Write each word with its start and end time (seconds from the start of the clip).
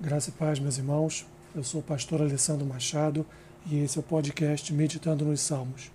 Graça 0.00 0.30
e 0.30 0.32
paz, 0.32 0.60
meus 0.60 0.78
irmãos. 0.78 1.26
Eu 1.52 1.64
sou 1.64 1.80
o 1.80 1.82
pastor 1.82 2.22
Alessandro 2.22 2.64
Machado 2.64 3.26
e 3.66 3.80
esse 3.80 3.98
é 3.98 4.00
o 4.00 4.04
podcast 4.04 4.72
Meditando 4.72 5.24
nos 5.24 5.40
Salmos. 5.40 5.90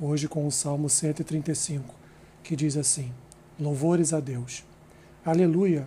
Hoje 0.00 0.26
com 0.26 0.46
o 0.46 0.50
Salmo 0.50 0.88
135, 0.88 1.94
que 2.42 2.56
diz 2.56 2.74
assim: 2.74 3.12
Louvores 3.60 4.14
a 4.14 4.20
Deus. 4.20 4.64
Aleluia! 5.22 5.86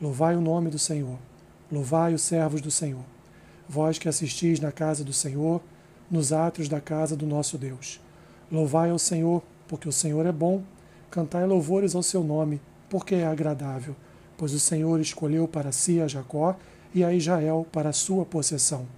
Louvai 0.00 0.34
o 0.34 0.40
nome 0.40 0.70
do 0.70 0.78
Senhor. 0.78 1.20
Louvai 1.70 2.14
os 2.14 2.22
servos 2.22 2.60
do 2.60 2.70
Senhor. 2.72 3.04
Vós 3.68 3.96
que 3.96 4.08
assistis 4.08 4.58
na 4.58 4.72
casa 4.72 5.04
do 5.04 5.12
Senhor, 5.12 5.62
nos 6.10 6.32
átrios 6.32 6.68
da 6.68 6.80
casa 6.80 7.14
do 7.14 7.28
nosso 7.28 7.56
Deus. 7.56 8.00
Louvai 8.50 8.90
ao 8.90 8.98
Senhor, 8.98 9.40
porque 9.68 9.88
o 9.88 9.92
Senhor 9.92 10.26
é 10.26 10.32
bom. 10.32 10.64
Cantai 11.12 11.46
louvores 11.46 11.94
ao 11.94 12.02
seu 12.02 12.24
nome, 12.24 12.60
porque 12.90 13.14
é 13.14 13.24
agradável 13.24 13.94
pois 14.42 14.52
o 14.54 14.58
Senhor 14.58 14.98
escolheu 14.98 15.46
para 15.46 15.70
si 15.70 16.00
a 16.00 16.08
Jacó 16.08 16.56
e 16.92 17.04
a 17.04 17.14
Israel 17.14 17.64
para 17.70 17.92
sua 17.92 18.24
possessão. 18.24 18.88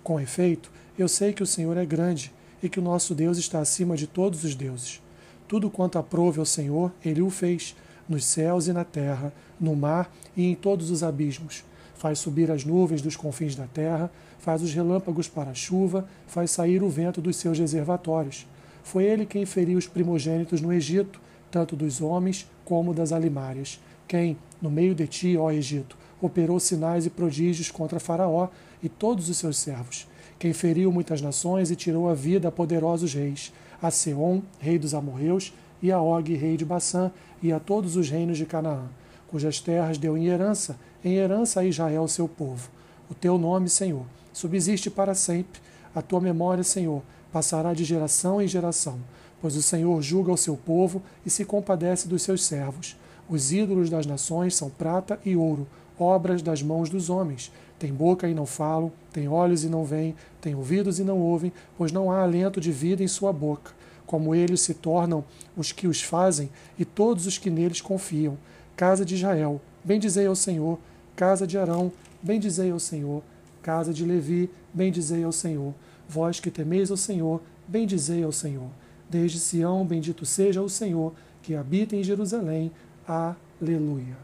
Com 0.00 0.20
efeito, 0.20 0.70
eu 0.96 1.08
sei 1.08 1.32
que 1.32 1.42
o 1.42 1.46
Senhor 1.46 1.76
é 1.76 1.84
grande 1.84 2.32
e 2.62 2.68
que 2.68 2.78
o 2.78 2.82
nosso 2.82 3.12
Deus 3.12 3.36
está 3.36 3.58
acima 3.58 3.96
de 3.96 4.06
todos 4.06 4.44
os 4.44 4.54
deuses. 4.54 5.02
Tudo 5.48 5.68
quanto 5.68 5.98
aprove 5.98 6.38
ao 6.38 6.46
Senhor, 6.46 6.92
ele 7.04 7.20
o 7.20 7.30
fez, 7.30 7.74
nos 8.08 8.24
céus 8.24 8.68
e 8.68 8.72
na 8.72 8.84
terra, 8.84 9.32
no 9.58 9.74
mar 9.74 10.08
e 10.36 10.46
em 10.46 10.54
todos 10.54 10.88
os 10.88 11.02
abismos. 11.02 11.64
Faz 11.96 12.20
subir 12.20 12.48
as 12.48 12.64
nuvens 12.64 13.02
dos 13.02 13.16
confins 13.16 13.56
da 13.56 13.66
terra, 13.66 14.08
faz 14.38 14.62
os 14.62 14.72
relâmpagos 14.72 15.26
para 15.26 15.50
a 15.50 15.54
chuva, 15.54 16.06
faz 16.28 16.52
sair 16.52 16.80
o 16.80 16.88
vento 16.88 17.20
dos 17.20 17.34
seus 17.34 17.58
reservatórios. 17.58 18.46
Foi 18.84 19.02
ele 19.02 19.26
quem 19.26 19.44
feriu 19.46 19.78
os 19.78 19.88
primogênitos 19.88 20.60
no 20.60 20.72
Egito, 20.72 21.20
tanto 21.52 21.76
dos 21.76 22.00
homens 22.00 22.50
como 22.64 22.92
das 22.92 23.12
alimárias 23.12 23.78
quem, 24.12 24.36
no 24.60 24.70
meio 24.70 24.94
de 24.94 25.06
ti, 25.06 25.38
ó 25.38 25.50
Egito, 25.50 25.96
operou 26.20 26.60
sinais 26.60 27.06
e 27.06 27.10
prodígios 27.10 27.70
contra 27.70 27.98
Faraó 27.98 28.48
e 28.82 28.88
todos 28.88 29.30
os 29.30 29.38
seus 29.38 29.56
servos, 29.56 30.06
quem 30.38 30.52
feriu 30.52 30.92
muitas 30.92 31.22
nações 31.22 31.70
e 31.70 31.76
tirou 31.76 32.10
a 32.10 32.14
vida 32.14 32.48
a 32.48 32.52
poderosos 32.52 33.14
reis, 33.14 33.52
a 33.80 33.90
Seom, 33.90 34.42
rei 34.58 34.78
dos 34.78 34.92
amorreus, 34.92 35.54
e 35.80 35.90
a 35.90 36.00
Og, 36.00 36.34
rei 36.36 36.56
de 36.58 36.64
Baçã, 36.64 37.10
e 37.42 37.52
a 37.52 37.58
todos 37.58 37.96
os 37.96 38.10
reinos 38.10 38.36
de 38.36 38.44
Canaã, 38.44 38.84
cujas 39.28 39.60
terras 39.60 39.96
deu 39.96 40.16
em 40.16 40.26
herança, 40.26 40.76
em 41.02 41.14
herança 41.14 41.60
a 41.60 41.64
Israel, 41.64 42.06
seu 42.06 42.28
povo. 42.28 42.68
O 43.10 43.14
teu 43.14 43.38
nome, 43.38 43.68
Senhor, 43.68 44.04
subsiste 44.32 44.90
para 44.90 45.14
sempre. 45.14 45.60
A 45.94 46.02
tua 46.02 46.20
memória, 46.20 46.62
Senhor, 46.62 47.02
passará 47.32 47.72
de 47.72 47.82
geração 47.82 48.42
em 48.42 48.46
geração, 48.46 49.00
pois 49.42 49.56
o 49.56 49.62
Senhor 49.62 50.00
julga 50.00 50.32
o 50.32 50.36
seu 50.36 50.56
povo 50.56 51.02
e 51.26 51.28
se 51.28 51.44
compadece 51.44 52.06
dos 52.06 52.22
seus 52.22 52.44
servos. 52.44 52.96
Os 53.28 53.52
ídolos 53.52 53.90
das 53.90 54.06
nações 54.06 54.54
são 54.54 54.70
prata 54.70 55.18
e 55.24 55.34
ouro, 55.34 55.66
obras 55.98 56.40
das 56.40 56.62
mãos 56.62 56.88
dos 56.88 57.10
homens. 57.10 57.52
Tem 57.76 57.92
boca 57.92 58.28
e 58.28 58.34
não 58.34 58.46
falam, 58.46 58.92
tem 59.12 59.26
olhos 59.26 59.64
e 59.64 59.68
não 59.68 59.84
veem, 59.84 60.14
tem 60.40 60.54
ouvidos 60.54 61.00
e 61.00 61.04
não 61.04 61.18
ouvem, 61.18 61.52
pois 61.76 61.90
não 61.90 62.12
há 62.12 62.22
alento 62.22 62.60
de 62.60 62.70
vida 62.70 63.02
em 63.02 63.08
sua 63.08 63.32
boca. 63.32 63.72
Como 64.06 64.32
eles 64.32 64.60
se 64.60 64.74
tornam 64.74 65.24
os 65.56 65.72
que 65.72 65.88
os 65.88 66.00
fazem 66.00 66.48
e 66.78 66.84
todos 66.84 67.26
os 67.26 67.36
que 67.36 67.50
neles 67.50 67.80
confiam. 67.80 68.38
Casa 68.76 69.04
de 69.04 69.16
Israel, 69.16 69.60
bendizei 69.82 70.26
ao 70.26 70.36
Senhor. 70.36 70.78
Casa 71.16 71.46
de 71.46 71.58
Arão, 71.58 71.90
bendizei 72.22 72.70
ao 72.70 72.78
Senhor. 72.78 73.22
Casa 73.60 73.92
de 73.92 74.04
Levi, 74.04 74.48
bendizei 74.72 75.24
ao 75.24 75.32
Senhor. 75.32 75.74
Vós 76.08 76.38
que 76.38 76.50
temeis 76.50 76.90
ao 76.90 76.96
Senhor, 76.96 77.40
bendizei 77.66 78.22
ao 78.22 78.32
Senhor. 78.32 78.68
Desde 79.12 79.38
Sião, 79.38 79.84
bendito 79.84 80.24
seja 80.24 80.62
o 80.62 80.70
Senhor, 80.70 81.12
que 81.42 81.54
habita 81.54 81.94
em 81.94 82.02
Jerusalém. 82.02 82.72
Aleluia. 83.06 84.16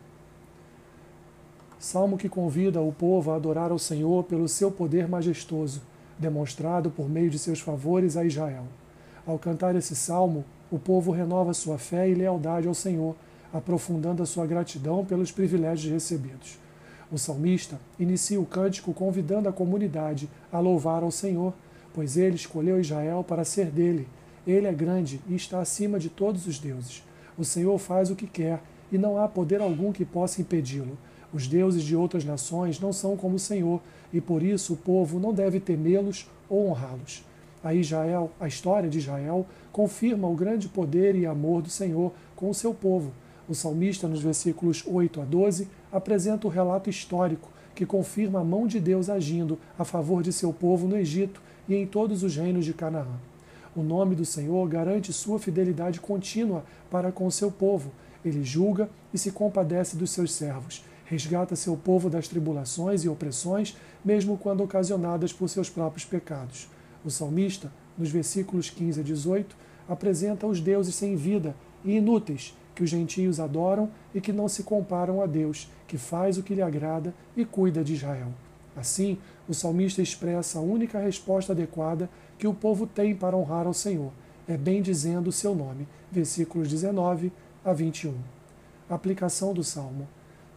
Salmo 1.78 2.16
que 2.16 2.26
convida 2.26 2.80
o 2.80 2.90
povo 2.90 3.30
a 3.30 3.36
adorar 3.36 3.70
ao 3.70 3.78
Senhor 3.78 4.24
pelo 4.24 4.48
seu 4.48 4.70
poder 4.70 5.06
majestoso, 5.06 5.82
demonstrado 6.18 6.88
por 6.88 7.06
meio 7.06 7.28
de 7.28 7.38
seus 7.38 7.60
favores 7.60 8.16
a 8.16 8.24
Israel. 8.24 8.64
Ao 9.26 9.38
cantar 9.38 9.76
esse 9.76 9.94
salmo, 9.94 10.42
o 10.70 10.78
povo 10.78 11.12
renova 11.12 11.52
sua 11.52 11.76
fé 11.76 12.08
e 12.08 12.14
lealdade 12.14 12.66
ao 12.66 12.72
Senhor, 12.72 13.14
aprofundando 13.52 14.22
a 14.22 14.26
sua 14.26 14.46
gratidão 14.46 15.04
pelos 15.04 15.30
privilégios 15.30 15.92
recebidos. 15.92 16.58
O 17.12 17.18
salmista 17.18 17.78
inicia 18.00 18.40
o 18.40 18.46
cântico 18.46 18.94
convidando 18.94 19.50
a 19.50 19.52
comunidade 19.52 20.30
a 20.50 20.58
louvar 20.58 21.02
ao 21.02 21.10
Senhor, 21.10 21.52
pois 21.92 22.16
ele 22.16 22.36
escolheu 22.36 22.80
Israel 22.80 23.22
para 23.22 23.44
ser 23.44 23.66
dele. 23.66 24.08
Ele 24.48 24.66
é 24.66 24.72
grande 24.72 25.20
e 25.28 25.34
está 25.34 25.60
acima 25.60 25.98
de 25.98 26.08
todos 26.08 26.46
os 26.46 26.58
deuses. 26.58 27.04
O 27.36 27.44
Senhor 27.44 27.78
faz 27.78 28.10
o 28.10 28.16
que 28.16 28.26
quer 28.26 28.62
e 28.90 28.96
não 28.96 29.18
há 29.18 29.28
poder 29.28 29.60
algum 29.60 29.92
que 29.92 30.06
possa 30.06 30.40
impedi-lo. 30.40 30.96
Os 31.34 31.46
deuses 31.46 31.82
de 31.82 31.94
outras 31.94 32.24
nações 32.24 32.80
não 32.80 32.90
são 32.90 33.14
como 33.14 33.36
o 33.36 33.38
Senhor 33.38 33.78
e 34.10 34.22
por 34.22 34.42
isso 34.42 34.72
o 34.72 34.76
povo 34.78 35.20
não 35.20 35.34
deve 35.34 35.60
temê-los 35.60 36.26
ou 36.48 36.70
honrá-los. 36.70 37.22
A 37.62 37.74
Israel, 37.74 38.30
a 38.40 38.48
história 38.48 38.88
de 38.88 38.96
Israel 38.96 39.44
confirma 39.70 40.26
o 40.26 40.34
grande 40.34 40.66
poder 40.66 41.14
e 41.14 41.26
amor 41.26 41.60
do 41.60 41.68
Senhor 41.68 42.10
com 42.34 42.48
o 42.48 42.54
seu 42.54 42.72
povo. 42.72 43.12
O 43.46 43.54
salmista, 43.54 44.08
nos 44.08 44.22
versículos 44.22 44.82
8 44.86 45.20
a 45.20 45.24
12, 45.26 45.68
apresenta 45.92 46.46
o 46.46 46.50
relato 46.50 46.88
histórico 46.88 47.50
que 47.74 47.84
confirma 47.84 48.40
a 48.40 48.44
mão 48.44 48.66
de 48.66 48.80
Deus 48.80 49.10
agindo 49.10 49.58
a 49.78 49.84
favor 49.84 50.22
de 50.22 50.32
seu 50.32 50.54
povo 50.54 50.88
no 50.88 50.96
Egito 50.96 51.42
e 51.68 51.74
em 51.74 51.86
todos 51.86 52.22
os 52.22 52.34
reinos 52.34 52.64
de 52.64 52.72
Canaã. 52.72 53.18
O 53.78 53.82
nome 53.84 54.16
do 54.16 54.24
Senhor 54.24 54.68
garante 54.68 55.12
sua 55.12 55.38
fidelidade 55.38 56.00
contínua 56.00 56.64
para 56.90 57.12
com 57.12 57.30
seu 57.30 57.48
povo. 57.48 57.92
Ele 58.24 58.42
julga 58.42 58.90
e 59.14 59.18
se 59.18 59.30
compadece 59.30 59.96
dos 59.96 60.10
seus 60.10 60.32
servos. 60.32 60.84
Resgata 61.04 61.54
seu 61.54 61.76
povo 61.76 62.10
das 62.10 62.26
tribulações 62.26 63.04
e 63.04 63.08
opressões, 63.08 63.76
mesmo 64.04 64.36
quando 64.36 64.64
ocasionadas 64.64 65.32
por 65.32 65.48
seus 65.48 65.70
próprios 65.70 66.04
pecados. 66.04 66.68
O 67.04 67.10
salmista, 67.10 67.72
nos 67.96 68.10
versículos 68.10 68.68
15 68.68 68.98
a 68.98 69.04
18, 69.04 69.56
apresenta 69.88 70.44
os 70.48 70.60
deuses 70.60 70.96
sem 70.96 71.14
vida 71.14 71.54
e 71.84 71.98
inúteis 71.98 72.56
que 72.74 72.82
os 72.82 72.90
gentios 72.90 73.38
adoram 73.38 73.88
e 74.12 74.20
que 74.20 74.32
não 74.32 74.48
se 74.48 74.64
comparam 74.64 75.22
a 75.22 75.26
Deus, 75.26 75.70
que 75.86 75.96
faz 75.96 76.36
o 76.36 76.42
que 76.42 76.52
lhe 76.52 76.62
agrada 76.62 77.14
e 77.36 77.44
cuida 77.44 77.84
de 77.84 77.94
Israel. 77.94 78.32
Assim, 78.78 79.18
o 79.48 79.54
salmista 79.54 80.00
expressa 80.00 80.58
a 80.58 80.62
única 80.62 81.00
resposta 81.00 81.52
adequada 81.52 82.08
que 82.38 82.46
o 82.46 82.54
povo 82.54 82.86
tem 82.86 83.14
para 83.14 83.36
honrar 83.36 83.66
ao 83.66 83.74
Senhor, 83.74 84.12
é 84.46 84.56
bem 84.56 84.80
dizendo 84.80 85.28
o 85.28 85.32
seu 85.32 85.54
nome. 85.54 85.86
Versículos 86.10 86.68
19 86.68 87.32
a 87.64 87.72
21. 87.72 88.14
Aplicação 88.88 89.52
do 89.52 89.64
salmo. 89.64 90.08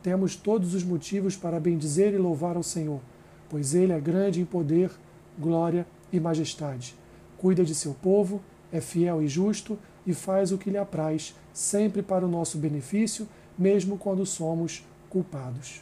Temos 0.03 0.35
todos 0.35 0.73
os 0.73 0.83
motivos 0.83 1.35
para 1.35 1.59
bendizer 1.59 2.13
e 2.13 2.17
louvar 2.17 2.55
ao 2.55 2.63
Senhor, 2.63 3.01
pois 3.49 3.73
ele 3.73 3.91
é 3.91 3.99
grande 3.99 4.39
em 4.39 4.45
poder, 4.45 4.91
glória 5.37 5.85
e 6.13 6.19
majestade. 6.19 6.95
Cuida 7.37 7.65
de 7.65 7.73
seu 7.73 7.93
povo, 7.93 8.41
é 8.71 8.79
fiel 8.79 9.21
e 9.21 9.27
justo 9.27 9.77
e 10.05 10.13
faz 10.13 10.51
o 10.51 10.57
que 10.57 10.69
lhe 10.69 10.77
apraz, 10.77 11.35
sempre 11.53 12.01
para 12.01 12.25
o 12.25 12.29
nosso 12.29 12.57
benefício, 12.57 13.27
mesmo 13.57 13.97
quando 13.97 14.25
somos 14.25 14.85
culpados. 15.09 15.81